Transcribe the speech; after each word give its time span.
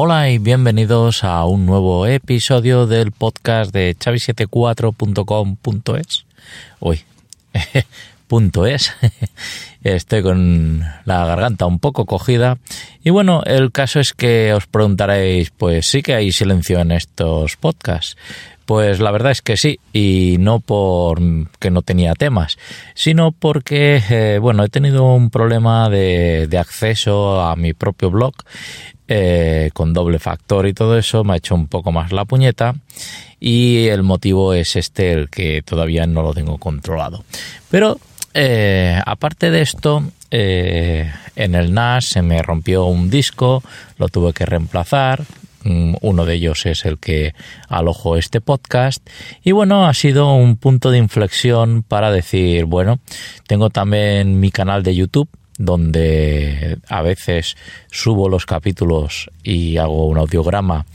Hola 0.00 0.30
y 0.30 0.38
bienvenidos 0.38 1.24
a 1.24 1.44
un 1.44 1.66
nuevo 1.66 2.06
episodio 2.06 2.86
del 2.86 3.10
podcast 3.10 3.72
de 3.72 3.96
chavi74.com.es. 3.98 6.24
Uy, 6.78 7.00
es. 8.66 8.92
Estoy 9.82 10.22
con 10.22 10.84
la 11.04 11.24
garganta 11.24 11.66
un 11.66 11.78
poco 11.78 12.04
cogida. 12.04 12.58
Y 13.02 13.10
bueno, 13.10 13.42
el 13.44 13.72
caso 13.72 14.00
es 14.00 14.12
que 14.12 14.52
os 14.52 14.66
preguntaréis, 14.66 15.50
pues 15.50 15.86
sí 15.86 16.02
que 16.02 16.14
hay 16.14 16.32
silencio 16.32 16.80
en 16.80 16.92
estos 16.92 17.56
podcasts. 17.56 18.16
Pues 18.66 19.00
la 19.00 19.10
verdad 19.10 19.32
es 19.32 19.40
que 19.40 19.56
sí, 19.56 19.80
y 19.94 20.36
no 20.38 20.60
por 20.60 21.20
que 21.58 21.70
no 21.70 21.80
tenía 21.80 22.12
temas, 22.12 22.58
sino 22.94 23.32
porque, 23.32 24.02
eh, 24.10 24.38
bueno, 24.42 24.62
he 24.62 24.68
tenido 24.68 25.04
un 25.14 25.30
problema 25.30 25.88
de, 25.88 26.48
de 26.48 26.58
acceso 26.58 27.40
a 27.40 27.56
mi 27.56 27.72
propio 27.72 28.10
blog 28.10 28.34
eh, 29.10 29.70
con 29.72 29.94
doble 29.94 30.18
factor 30.18 30.66
y 30.66 30.74
todo 30.74 30.98
eso, 30.98 31.24
me 31.24 31.32
ha 31.32 31.36
hecho 31.36 31.54
un 31.54 31.66
poco 31.66 31.92
más 31.92 32.12
la 32.12 32.26
puñeta 32.26 32.74
y 33.40 33.86
el 33.86 34.02
motivo 34.02 34.52
es 34.52 34.76
este, 34.76 35.12
el 35.12 35.30
que 35.30 35.62
todavía 35.62 36.06
no 36.06 36.20
lo 36.20 36.34
tengo 36.34 36.58
controlado. 36.58 37.24
Pero 37.70 37.98
eh, 38.34 39.00
aparte 39.04 39.50
de 39.50 39.62
esto, 39.62 40.02
eh, 40.30 41.10
en 41.36 41.54
el 41.54 41.72
NAS 41.72 42.06
se 42.06 42.22
me 42.22 42.42
rompió 42.42 42.84
un 42.86 43.10
disco, 43.10 43.62
lo 43.98 44.08
tuve 44.08 44.32
que 44.32 44.46
reemplazar. 44.46 45.24
Mm, 45.64 45.94
uno 46.02 46.24
de 46.24 46.34
ellos 46.34 46.66
es 46.66 46.84
el 46.84 46.98
que 46.98 47.34
alojo 47.68 48.16
este 48.16 48.40
podcast. 48.40 49.06
Y 49.42 49.52
bueno, 49.52 49.86
ha 49.86 49.94
sido 49.94 50.32
un 50.34 50.56
punto 50.56 50.90
de 50.90 50.98
inflexión 50.98 51.82
para 51.82 52.10
decir, 52.10 52.64
bueno, 52.64 53.00
tengo 53.46 53.70
también 53.70 54.40
mi 54.40 54.50
canal 54.50 54.82
de 54.82 54.94
YouTube 54.94 55.28
donde 55.58 56.78
a 56.88 57.02
veces 57.02 57.56
subo 57.90 58.28
los 58.28 58.46
capítulos 58.46 59.28
y 59.42 59.76
hago 59.76 60.06
un 60.06 60.16
audiograma 60.16 60.86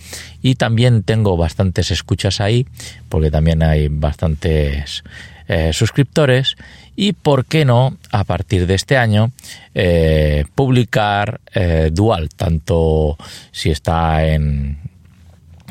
y 0.42 0.56
también 0.56 1.04
tengo 1.04 1.36
bastantes 1.36 1.92
escuchas 1.92 2.40
ahí 2.40 2.66
porque 3.10 3.30
también 3.30 3.62
hay 3.62 3.90
bastantes 3.90 5.04
eh, 5.48 5.74
suscriptores 5.74 6.56
y 6.96 7.14
por 7.14 7.46
qué 7.46 7.66
no 7.66 7.98
a 8.12 8.24
partir 8.24 8.68
de 8.68 8.76
este 8.76 8.98
año 8.98 9.32
eh, 9.74 10.46
publicar 10.56 11.42
eh, 11.54 11.90
dual 11.92 12.30
tanto 12.30 13.18
si 13.52 13.70
está 13.70 14.26
en 14.26 14.78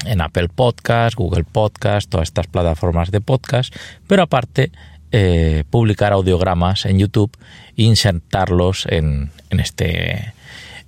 en 0.05 0.21
Apple 0.21 0.49
Podcast, 0.49 1.15
Google 1.15 1.45
Podcast, 1.45 2.11
todas 2.11 2.27
estas 2.27 2.49
plataformas 2.49 3.13
de 3.13 3.21
podcast, 3.21 3.73
pero 4.09 4.25
aparte 4.25 4.73
publicar 5.71 6.15
audiogramas 6.15 6.87
en 6.87 6.99
YouTube 6.99 7.37
e 7.77 7.83
insertarlos 7.83 8.87
en, 8.89 9.31
en, 9.51 9.61
este 9.61 10.33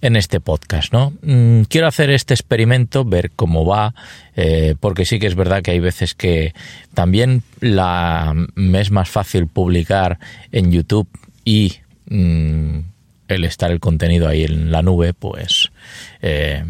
en 0.05 0.16
este 0.16 0.38
podcast, 0.38 0.92
¿no? 0.92 1.14
Mm, 1.22 1.62
quiero 1.62 1.86
hacer 1.86 2.10
este 2.10 2.34
experimento, 2.34 3.06
ver 3.06 3.30
cómo 3.34 3.64
va, 3.64 3.94
eh, 4.36 4.74
porque 4.78 5.06
sí 5.06 5.19
que 5.19 5.27
es 5.27 5.34
verdad 5.34 5.62
que 5.62 5.70
hay 5.70 5.80
veces 5.80 6.14
que 6.14 6.52
también 6.92 7.42
la, 7.61 8.34
me 8.55 8.83
es 8.83 8.91
más 8.91 9.08
fácil 9.08 9.46
publicar 9.46 10.19
en 10.52 10.70
YouTube 10.70 11.08
y 11.42 11.77
mm, 12.11 12.80
el 13.28 13.44
estar 13.44 13.70
el 13.70 13.80
contenido 13.80 14.28
ahí 14.28 14.44
en 14.44 14.70
la 14.70 14.83
nube, 14.83 15.14
pues 15.14 15.72
eh, 16.20 16.64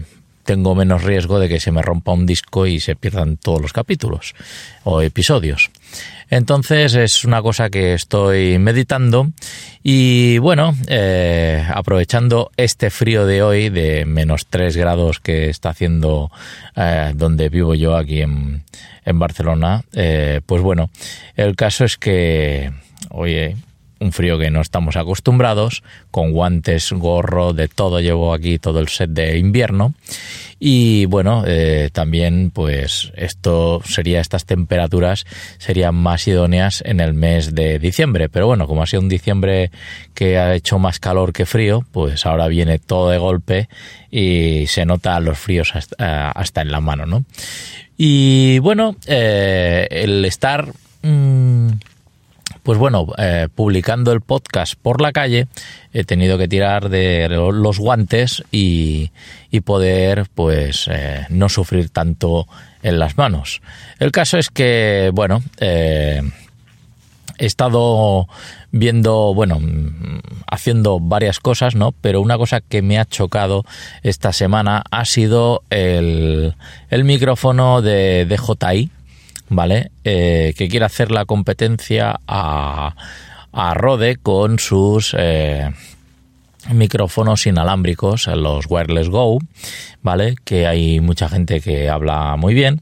tengo 0.45 0.75
menos 0.75 1.03
riesgo 1.03 1.39
de 1.39 1.49
que 1.49 1.61
se 1.61 1.73
me 1.73 1.83
rompa 1.83 2.13
un 2.13 2.27
disco 2.27 2.67
y 2.67 2.81
se 2.81 2.97
pierdan 2.97 3.37
todos 3.37 3.61
los 3.61 3.73
capítulos 3.73 4.35
o 4.85 5.03
episodios. 5.03 5.71
Entonces 6.31 6.95
es 6.95 7.25
una 7.25 7.43
cosa 7.43 7.71
que 7.71 7.95
estoy 7.95 8.59
meditando 8.59 9.31
y 9.83 10.39
bueno, 10.39 10.75
eh, 10.89 11.65
aprovechando 11.73 12.51
este 12.57 12.91
frío 12.91 13.27
de 13.27 13.43
hoy 13.43 13.69
de 13.69 14.05
menos 14.05 14.47
3 14.47 14.77
grados 14.77 15.21
que 15.21 15.51
está 15.51 15.71
haciendo 15.71 16.31
eh, 16.77 17.13
donde 17.15 17.49
vivo 17.49 17.75
yo 17.75 17.97
aquí 17.97 18.23
en, 18.23 18.63
en 19.05 19.19
Barcelona, 19.19 19.85
eh, 19.93 20.41
pues 20.47 20.63
bueno, 20.63 20.91
el 21.37 21.57
caso 21.57 21.85
es 21.85 21.99
que, 21.99 22.73
oye, 23.11 23.57
un 24.05 24.13
frío 24.13 24.39
que 24.39 24.51
no 24.51 24.61
estamos 24.61 24.97
acostumbrados, 24.97 25.83
con 26.11 26.33
guantes, 26.33 26.93
gorro, 26.93 27.53
de 27.53 27.69
todo 27.69 28.01
llevo 28.01 28.33
aquí 28.35 28.59
todo 28.59 28.79
el 28.79 28.89
set 28.89 29.11
de 29.11 29.39
invierno 29.39 29.95
y 30.67 31.05
bueno, 31.07 31.45
eh, 31.47 31.91
también 31.93 32.51
pues 32.51 33.13
esto 33.17 33.83
sería, 33.85 34.21
estas 34.21 34.47
temperaturas 34.47 35.27
serían 35.59 35.95
más 35.95 36.27
idóneas 36.27 36.83
en 36.87 37.01
el 37.01 37.13
mes 37.13 37.55
de 37.55 37.79
diciembre. 37.79 38.31
Pero 38.31 38.47
bueno, 38.47 38.67
como 38.67 38.83
ha 38.83 38.87
sido 38.87 39.03
un 39.03 39.11
diciembre 39.11 39.71
que 40.15 40.39
ha 40.39 40.55
hecho 40.55 40.79
más 40.79 41.01
calor 41.01 41.35
que 41.35 41.45
frío, 41.45 41.85
pues 41.93 42.25
ahora 42.25 42.49
viene 42.49 42.79
todo 42.79 43.11
de 43.11 43.19
golpe 43.19 43.69
y 44.11 44.67
se 44.67 44.87
nota 44.87 45.21
los 45.21 45.39
fríos 45.39 45.75
hasta, 45.75 46.31
hasta 46.31 46.63
en 46.63 46.71
la 46.71 46.81
mano, 46.81 47.05
¿no? 47.05 47.25
Y 47.99 48.59
bueno, 48.61 48.97
eh, 49.07 49.87
el 49.91 50.25
estar... 50.25 50.73
Mmm, 51.03 51.54
pues 52.65 52.79
bueno, 52.79 53.07
eh, 53.19 53.49
publicando 53.55 54.11
el 54.11 54.23
podcast 54.23 54.75
por 54.81 55.03
la 55.03 55.13
calle, 55.13 55.47
he 55.93 56.05
tenido 56.05 56.39
que 56.39 56.49
tirar 56.49 56.89
de 56.89 57.29
los 57.29 57.79
guantes 57.79 58.43
y, 58.51 59.11
y 59.51 59.61
poder, 59.61 60.27
pues, 60.35 60.89
eh, 60.91 61.27
no 61.29 61.51
sufrir 61.51 61.91
tanto 61.91 62.49
en 62.83 62.99
las 62.99 63.19
manos. 63.19 63.61
El 63.99 64.13
caso 64.13 64.39
es 64.39 64.49
que, 64.49 65.11
bueno, 65.13 65.43
eh, 65.61 66.23
he 67.37 67.47
estado 67.47 68.29
viendo, 68.73 69.35
bueno, 69.35 69.61
haciendo 70.51 71.01
varias 71.01 71.41
cosas, 71.41 71.75
¿no? 71.75 71.93
Pero 71.93 72.23
una 72.23 72.39
cosa 72.39 72.63
que 72.63 72.81
me 72.81 72.99
ha 72.99 73.05
chocado 73.05 73.67
esta 74.03 74.33
semana 74.33 74.85
ha 74.91 75.05
sido 75.05 75.63
el, 75.69 76.55
el 76.89 77.05
micrófono 77.05 77.83
de 77.83 78.25
DJI 78.25 78.91
¿vale? 79.55 79.91
Eh, 80.05 80.55
que 80.57 80.69
quiere 80.69 80.87
hacer 80.87 81.11
la 81.11 81.25
competencia 81.25 82.21
a, 82.27 82.95
a 83.53 83.75
Rode 83.75 84.17
con 84.17 84.59
sus 84.59 85.15
eh, 85.19 85.71
micrófonos 86.73 87.47
inalámbricos, 87.47 88.27
los 88.29 88.67
Wireless 88.69 89.09
Go, 89.09 89.39
¿vale? 90.03 90.35
Que 90.45 90.67
hay 90.67 91.01
mucha 91.01 91.29
gente 91.29 91.61
que 91.61 91.89
habla 91.89 92.37
muy 92.37 92.55
bien, 92.55 92.81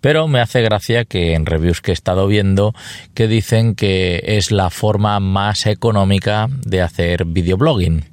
pero 0.00 0.28
me 0.28 0.40
hace 0.40 0.62
gracia 0.62 1.04
que 1.04 1.34
en 1.34 1.46
reviews 1.46 1.80
que 1.80 1.92
he 1.92 1.94
estado 1.94 2.26
viendo 2.26 2.74
que 3.14 3.28
dicen 3.28 3.74
que 3.74 4.22
es 4.24 4.50
la 4.50 4.70
forma 4.70 5.18
más 5.20 5.66
económica 5.66 6.48
de 6.64 6.82
hacer 6.82 7.24
videoblogging 7.24 8.04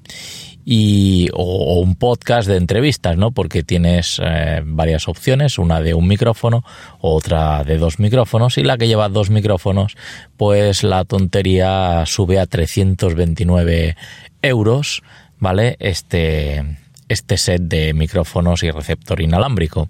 y, 0.65 1.29
o, 1.33 1.79
un 1.79 1.95
podcast 1.95 2.47
de 2.47 2.57
entrevistas, 2.57 3.17
¿no? 3.17 3.31
Porque 3.31 3.63
tienes 3.63 4.21
eh, 4.23 4.61
varias 4.65 5.07
opciones, 5.07 5.57
una 5.57 5.81
de 5.81 5.93
un 5.93 6.07
micrófono, 6.07 6.63
otra 7.01 7.63
de 7.63 7.77
dos 7.77 7.99
micrófonos 7.99 8.57
y 8.57 8.63
la 8.63 8.77
que 8.77 8.87
lleva 8.87 9.09
dos 9.09 9.29
micrófonos, 9.29 9.95
pues 10.37 10.83
la 10.83 11.05
tontería 11.05 12.03
sube 12.05 12.39
a 12.39 12.45
329 12.45 13.95
euros, 14.41 15.03
¿vale? 15.39 15.75
Este, 15.79 16.63
este 17.09 17.37
set 17.37 17.61
de 17.63 17.93
micrófonos 17.93 18.63
y 18.63 18.71
receptor 18.71 19.19
inalámbrico. 19.19 19.89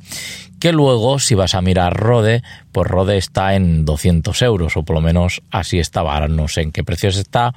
Que 0.60 0.74
luego, 0.74 1.20
si 1.20 1.36
vas 1.36 1.56
a 1.56 1.62
mirar 1.62 1.96
Rode, 1.96 2.44
pues 2.74 2.88
Rode 2.88 3.18
está 3.18 3.56
en 3.56 3.86
200 3.86 4.42
euros, 4.42 4.76
o 4.76 4.84
por 4.84 4.96
lo 4.96 5.02
menos 5.02 5.42
así 5.52 5.80
estaba, 5.80 6.14
ahora 6.14 6.28
no 6.28 6.48
sé 6.50 6.62
en 6.62 6.72
qué 6.72 6.84
precios 6.84 7.16
está. 7.16 7.54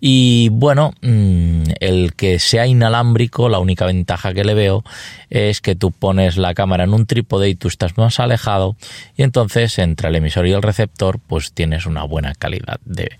Y 0.00 0.48
bueno, 0.48 0.92
mm, 1.02 1.41
el 1.82 2.14
que 2.14 2.38
sea 2.38 2.66
inalámbrico, 2.66 3.48
la 3.48 3.58
única 3.58 3.86
ventaja 3.86 4.32
que 4.32 4.44
le 4.44 4.54
veo 4.54 4.84
es 5.30 5.60
que 5.60 5.74
tú 5.74 5.90
pones 5.90 6.36
la 6.36 6.54
cámara 6.54 6.84
en 6.84 6.94
un 6.94 7.06
trípode 7.06 7.48
y 7.48 7.54
tú 7.54 7.68
estás 7.68 7.96
más 7.98 8.20
alejado, 8.20 8.76
y 9.16 9.22
entonces 9.22 9.78
entre 9.78 10.08
el 10.08 10.16
emisor 10.16 10.46
y 10.46 10.52
el 10.52 10.62
receptor, 10.62 11.18
pues 11.26 11.52
tienes 11.52 11.86
una 11.86 12.04
buena 12.04 12.34
calidad 12.34 12.78
de, 12.84 13.18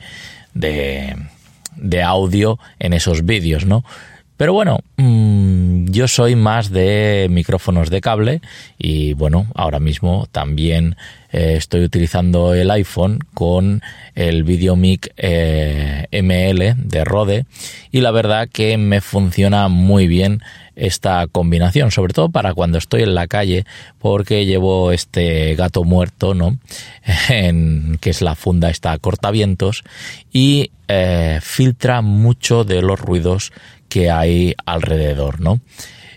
de, 0.55 1.17
de 1.76 2.03
audio 2.03 2.59
en 2.79 2.93
esos 2.93 3.25
vídeos, 3.25 3.67
¿no? 3.67 3.85
Pero 4.43 4.55
bueno, 4.55 4.81
mmm, 4.97 5.85
yo 5.93 6.09
soy 6.09 6.35
más 6.35 6.69
de 6.73 7.29
micrófonos 7.31 7.91
de 7.91 8.00
cable 8.00 8.41
y 8.77 9.12
bueno, 9.12 9.47
ahora 9.55 9.79
mismo 9.79 10.27
también 10.33 10.97
eh, 11.31 11.55
estoy 11.56 11.85
utilizando 11.85 12.53
el 12.53 12.69
iPhone 12.73 13.21
con 13.35 13.83
el 14.17 14.43
VideoMic 14.43 15.12
eh, 15.17 16.09
ML 16.11 16.75
de 16.77 17.05
Rode 17.05 17.47
y 17.93 18.00
la 18.00 18.11
verdad 18.11 18.49
que 18.53 18.77
me 18.79 19.00
funciona 19.00 19.69
muy 19.69 20.09
bien 20.09 20.43
esta 20.75 21.29
combinación, 21.31 21.93
sobre 21.93 22.12
todo 22.12 22.29
para 22.29 22.53
cuando 22.53 22.79
estoy 22.79 23.03
en 23.03 23.15
la 23.15 23.29
calle, 23.29 23.65
porque 24.00 24.44
llevo 24.44 24.91
este 24.91 25.55
gato 25.55 25.85
muerto, 25.85 26.35
¿no? 26.35 26.59
En, 27.29 27.97
que 28.00 28.11
es 28.11 28.23
la 28.23 28.35
funda 28.35 28.71
esta 28.71 28.99
cortavientos 28.99 29.85
y 30.33 30.73
eh, 30.89 31.39
filtra 31.43 32.03
mucho 32.03 32.65
de 32.65 32.83
los 32.83 32.99
ruidos 32.99 33.53
que 33.93 34.11
hay 34.11 34.55
alrededor, 34.65 35.41
¿no? 35.43 35.61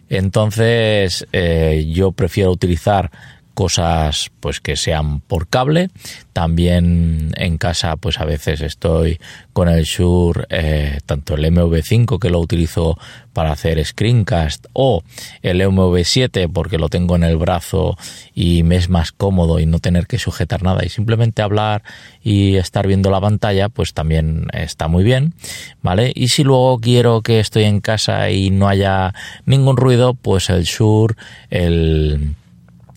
Entonces, 0.08 1.28
eh, 1.34 1.92
yo 1.94 2.14
prefiero 2.14 2.52
utilizar 2.52 3.12
cosas 3.56 4.30
pues 4.40 4.60
que 4.62 4.76
sean 4.76 5.22
por 5.22 5.48
cable. 5.48 5.90
También 6.34 7.32
en 7.38 7.58
casa 7.58 7.96
pues 7.96 8.20
a 8.20 8.26
veces 8.26 8.62
estoy 8.62 9.20
con 9.54 9.70
el 9.70 9.86
Shure, 9.86 10.46
eh, 10.50 11.00
tanto 11.06 11.34
el 11.34 11.46
MV5 11.46 12.20
que 12.20 12.30
lo 12.30 12.40
utilizo 12.40 13.00
para 13.34 13.52
hacer 13.52 13.84
screencast 13.84 14.66
o 14.74 15.04
el 15.42 15.62
MV7 15.62 16.52
porque 16.52 16.78
lo 16.78 16.90
tengo 16.90 17.16
en 17.16 17.24
el 17.24 17.38
brazo 17.38 17.98
y 18.34 18.64
me 18.64 18.76
es 18.76 18.90
más 18.90 19.12
cómodo 19.12 19.60
y 19.60 19.66
no 19.66 19.80
tener 19.80 20.08
que 20.08 20.20
sujetar 20.20 20.62
nada 20.62 20.86
y 20.86 20.90
simplemente 20.90 21.42
hablar 21.42 21.84
y 22.22 22.56
estar 22.56 22.86
viendo 22.86 23.10
la 23.10 23.22
pantalla 23.22 23.70
pues 23.70 23.94
también 23.94 24.48
está 24.54 24.88
muy 24.88 25.04
bien, 25.04 25.34
¿vale? 25.82 26.12
Y 26.16 26.28
si 26.30 26.44
luego 26.44 26.80
quiero 26.80 27.22
que 27.22 27.40
estoy 27.40 27.64
en 27.64 27.82
casa 27.82 28.30
y 28.30 28.50
no 28.50 28.68
haya 28.68 29.14
ningún 29.46 29.78
ruido 29.78 30.14
pues 30.14 30.50
el 30.50 30.64
Shure, 30.64 31.16
el 31.50 32.36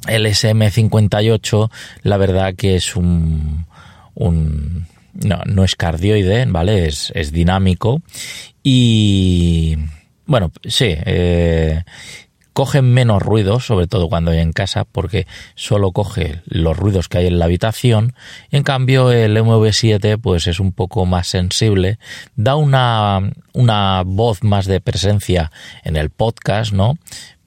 el 0.09 0.27
SM58, 0.27 1.71
la 2.03 2.17
verdad 2.17 2.55
que 2.55 2.77
es 2.77 2.97
un, 2.97 3.67
un 4.15 4.87
no, 5.13 5.41
no 5.47 5.65
es 5.65 5.77
cardioide, 5.77 6.47
¿vale? 6.47 6.87
Es, 6.87 7.13
es 7.15 7.33
dinámico 7.33 8.03
y 8.63 9.77
bueno, 10.27 10.53
sí, 10.65 10.87
eh, 10.89 11.83
coge 12.53 12.83
menos 12.83 13.23
ruidos, 13.23 13.65
sobre 13.65 13.87
todo 13.87 14.09
cuando 14.09 14.33
hay 14.33 14.41
en 14.41 14.53
casa, 14.53 14.85
porque 14.85 15.29
solo 15.55 15.93
coge 15.93 16.43
los 16.45 16.77
ruidos 16.77 17.09
que 17.09 17.19
hay 17.19 17.29
en 17.29 17.39
la 17.39 17.45
habitación. 17.45 18.15
En 18.51 18.65
cambio, 18.65 19.13
el 19.13 19.37
MV7 19.37 20.21
pues 20.21 20.49
es 20.49 20.59
un 20.59 20.73
poco 20.73 21.07
más 21.07 21.29
sensible, 21.29 22.01
da 22.35 22.57
una, 22.57 23.33
una 23.55 24.03
voz 24.05 24.43
más 24.43 24.67
de 24.67 24.81
presencia 24.81 25.53
en 25.85 25.97
el 25.97 26.11
podcast, 26.11 26.73
¿no? 26.73 26.99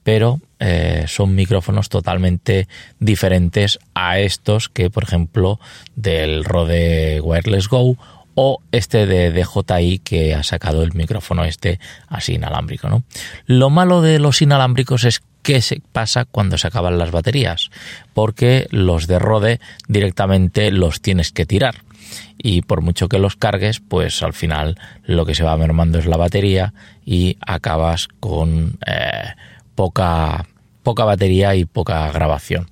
Pero 0.04 0.40
eh, 0.60 1.06
son 1.08 1.36
micrófonos 1.36 1.90
totalmente 1.90 2.68
diferentes 3.00 3.80
a 3.94 4.20
estos 4.20 4.70
que, 4.70 4.90
por 4.90 5.04
ejemplo, 5.04 5.60
del 5.96 6.44
Rode 6.44 7.22
Wireless 7.22 7.68
Go 7.68 7.98
o 8.36 8.62
este 8.72 9.06
de 9.06 9.32
DJI 9.32 10.00
que 10.00 10.34
ha 10.34 10.44
sacado 10.44 10.84
el 10.84 10.94
micrófono 10.94 11.44
este 11.44 11.80
así 12.08 12.34
inalámbrico. 12.34 12.90
¿no? 12.90 13.04
Lo 13.46 13.70
malo 13.70 14.02
de 14.02 14.20
los 14.20 14.42
inalámbricos 14.42 15.04
es 15.04 15.22
qué 15.42 15.62
se 15.62 15.82
pasa 15.92 16.26
cuando 16.26 16.58
se 16.58 16.68
acaban 16.68 16.98
las 16.98 17.12
baterías, 17.12 17.72
porque 18.14 18.68
los 18.72 19.08
de 19.08 19.20
Rode 19.20 19.60
directamente 19.88 20.72
los 20.72 21.02
tienes 21.02 21.32
que 21.32 21.46
tirar 21.46 21.84
y 22.38 22.62
por 22.62 22.82
mucho 22.82 23.08
que 23.08 23.20
los 23.20 23.36
cargues, 23.36 23.80
pues 23.80 24.22
al 24.24 24.34
final 24.34 24.78
lo 25.04 25.26
que 25.26 25.36
se 25.36 25.44
va 25.44 25.58
mermando 25.58 26.00
es 26.00 26.06
la 26.06 26.18
batería 26.18 26.74
y 27.06 27.38
acabas 27.46 28.08
con 28.20 28.78
eh, 28.86 29.34
poca, 29.82 30.46
poca 30.84 31.06
batería 31.06 31.56
y 31.56 31.66
poca 31.66 32.12
grabación. 32.12 32.70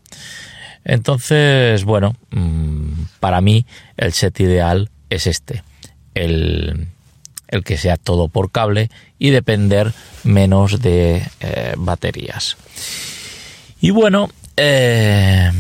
Entonces, 0.86 1.84
bueno, 1.84 2.16
mm, 2.30 2.92
para 3.20 3.42
mí 3.42 3.66
el 3.98 4.14
set 4.14 4.40
ideal 4.42 4.92
es 5.10 5.26
este, 5.26 5.64
el, 6.14 6.86
el 7.48 7.64
que 7.64 7.78
sea 7.78 7.98
todo 7.98 8.28
por 8.28 8.52
cable 8.52 8.92
y 9.18 9.32
depender 9.32 9.92
menos 10.24 10.84
de 10.84 11.24
eh, 11.40 11.74
baterías. 11.78 12.58
Y 13.82 13.90
bueno, 13.90 14.30
eh, 14.56 15.52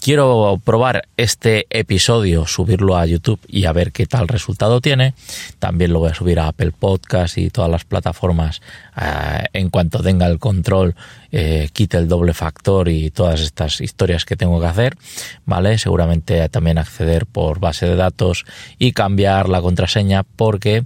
quiero 0.00 0.60
probar 0.64 1.08
este 1.16 1.66
episodio, 1.70 2.46
subirlo 2.46 2.96
a 2.96 3.06
YouTube 3.06 3.40
y 3.46 3.66
a 3.66 3.72
ver 3.72 3.92
qué 3.92 4.06
tal 4.06 4.28
resultado 4.28 4.80
tiene. 4.80 5.14
También 5.58 5.92
lo 5.92 6.00
voy 6.00 6.10
a 6.10 6.14
subir 6.14 6.40
a 6.40 6.48
Apple 6.48 6.72
Podcast 6.72 7.38
y 7.38 7.50
todas 7.50 7.70
las 7.70 7.84
plataformas 7.84 8.62
eh, 8.96 9.44
en 9.52 9.70
cuanto 9.70 10.02
tenga 10.02 10.26
el 10.26 10.38
control, 10.38 10.94
eh, 11.30 11.68
quite 11.72 11.98
el 11.98 12.08
doble 12.08 12.34
factor 12.34 12.88
y 12.88 13.10
todas 13.10 13.40
estas 13.40 13.80
historias 13.80 14.24
que 14.24 14.36
tengo 14.36 14.60
que 14.60 14.66
hacer. 14.66 14.96
Vale, 15.44 15.78
seguramente 15.78 16.48
también 16.48 16.78
acceder 16.78 17.26
por 17.26 17.60
base 17.60 17.86
de 17.86 17.96
datos 17.96 18.44
y 18.78 18.92
cambiar 18.92 19.48
la 19.48 19.60
contraseña 19.60 20.22
porque 20.22 20.84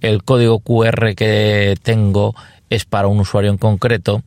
el 0.00 0.24
código 0.24 0.60
QR 0.60 1.14
que 1.14 1.76
tengo 1.82 2.34
es 2.70 2.84
para 2.86 3.08
un 3.08 3.20
usuario 3.20 3.50
en 3.50 3.58
concreto 3.58 4.22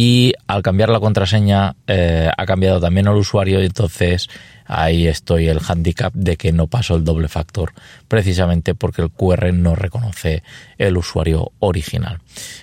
y 0.00 0.32
al 0.46 0.62
cambiar 0.62 0.90
la 0.90 1.00
contraseña 1.00 1.74
eh, 1.88 2.30
ha 2.36 2.46
cambiado 2.46 2.78
también 2.78 3.08
el 3.08 3.16
usuario 3.16 3.60
y 3.60 3.66
entonces 3.66 4.28
ahí 4.64 5.08
estoy 5.08 5.48
el 5.48 5.58
handicap 5.58 6.12
de 6.14 6.36
que 6.36 6.52
no 6.52 6.68
paso 6.68 6.94
el 6.94 7.02
doble 7.02 7.26
factor 7.26 7.72
precisamente 8.06 8.76
porque 8.76 9.02
el 9.02 9.10
QR 9.10 9.52
no 9.52 9.74
reconoce 9.74 10.44
el 10.78 10.96
usuario 10.96 11.50
original. 11.58 12.20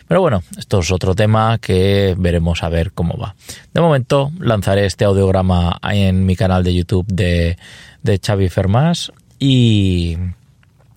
Pero 0.08 0.22
bueno, 0.22 0.44
esto 0.58 0.80
es 0.80 0.90
otro 0.94 1.14
tema 1.14 1.58
que 1.58 2.16
veremos 2.18 2.64
a 2.64 2.70
ver 2.70 2.94
cómo 2.94 3.18
va. 3.18 3.36
De 3.74 3.82
momento 3.82 4.32
lanzaré 4.40 4.86
este 4.86 5.04
audiograma 5.04 5.78
en 5.92 6.26
mi 6.26 6.38
canal 6.38 6.64
de 6.64 6.74
YouTube 6.74 7.08
de, 7.08 7.58
de 8.02 8.18
Xavi 8.26 8.48
Fermás 8.48 9.12
y 9.40 10.16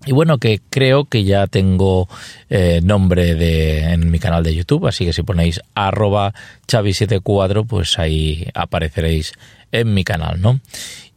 y 0.08 0.12
bueno, 0.12 0.38
que 0.38 0.62
creo 0.70 1.04
que 1.04 1.24
ya 1.24 1.48
tengo 1.48 2.08
eh, 2.48 2.80
nombre 2.82 3.34
de, 3.34 3.92
en 3.92 4.10
mi 4.10 4.18
canal 4.18 4.42
de 4.42 4.54
YouTube, 4.54 4.86
así 4.86 5.04
que 5.04 5.12
si 5.12 5.22
ponéis 5.22 5.60
arroba 5.74 6.32
chavi74, 6.66 7.66
pues 7.66 7.98
ahí 7.98 8.48
apareceréis 8.54 9.34
en 9.70 9.92
mi 9.92 10.04
canal, 10.04 10.40
¿no? 10.40 10.60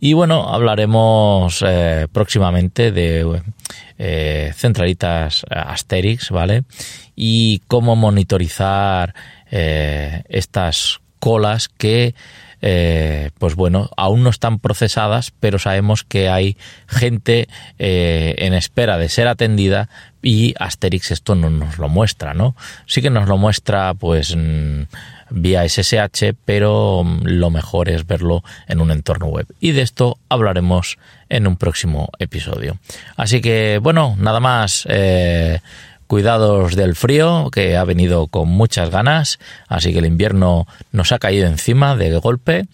Y 0.01 0.11
bueno, 0.11 0.49
hablaremos 0.49 1.63
eh, 1.65 2.07
próximamente 2.11 2.91
de 2.91 3.41
eh, 3.97 4.51
centralitas 4.55 5.45
Asterix, 5.49 6.29
¿vale? 6.29 6.63
Y 7.15 7.59
cómo 7.69 7.95
monitorizar 7.95 9.15
estas 9.49 10.99
colas 11.19 11.69
que 11.69 12.13
eh, 12.61 13.31
pues 13.39 13.55
bueno, 13.55 13.89
aún 13.97 14.23
no 14.23 14.29
están 14.29 14.59
procesadas, 14.59 15.31
pero 15.39 15.59
sabemos 15.59 16.03
que 16.03 16.29
hay 16.29 16.57
gente 16.87 17.47
eh, 17.79 18.35
en 18.37 18.53
espera 18.53 18.97
de 18.97 19.09
ser 19.09 19.27
atendida 19.27 19.89
y 20.21 20.53
Asterix 20.59 21.11
esto 21.11 21.35
no 21.35 21.49
nos 21.49 21.79
lo 21.79 21.89
muestra, 21.89 22.33
¿no? 22.33 22.55
Sí 22.85 23.01
que 23.01 23.09
nos 23.09 23.27
lo 23.27 23.37
muestra 23.37 23.93
pues 23.95 24.35
mm, 24.35 24.83
vía 25.31 25.67
SSH, 25.67 26.35
pero 26.45 27.03
mm, 27.03 27.21
lo 27.23 27.49
mejor 27.49 27.89
es 27.89 28.05
verlo 28.05 28.43
en 28.67 28.81
un 28.81 28.91
entorno 28.91 29.27
web. 29.27 29.47
Y 29.59 29.71
de 29.71 29.81
esto 29.81 30.17
hablaremos 30.29 30.97
en 31.29 31.47
un 31.47 31.57
próximo 31.57 32.09
episodio. 32.19 32.77
Así 33.15 33.41
que 33.41 33.79
bueno, 33.81 34.15
nada 34.19 34.39
más. 34.39 34.85
Eh, 34.89 35.59
Cuidados 36.11 36.75
del 36.75 36.97
frío, 36.97 37.47
que 37.53 37.77
ha 37.77 37.85
venido 37.85 38.27
con 38.27 38.49
muchas 38.49 38.89
ganas, 38.89 39.39
así 39.69 39.93
que 39.93 39.99
el 39.99 40.05
invierno 40.05 40.67
nos 40.91 41.13
ha 41.13 41.19
caído 41.19 41.47
encima 41.47 41.95
de 41.95 42.17
golpe. 42.17 42.65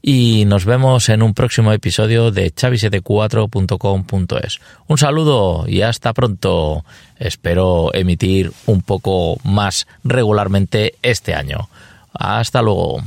Y 0.00 0.44
nos 0.46 0.64
vemos 0.64 1.08
en 1.08 1.22
un 1.22 1.34
próximo 1.34 1.72
episodio 1.72 2.30
de 2.30 2.54
chavi74.com.es. 2.54 4.60
Un 4.86 4.96
saludo 4.96 5.64
y 5.66 5.82
hasta 5.82 6.12
pronto. 6.12 6.84
Espero 7.18 7.92
emitir 7.94 8.52
un 8.66 8.80
poco 8.80 9.40
más 9.42 9.88
regularmente 10.04 10.94
este 11.02 11.34
año. 11.34 11.68
Hasta 12.12 12.62
luego. 12.62 13.02